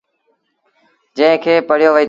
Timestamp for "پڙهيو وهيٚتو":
1.69-1.99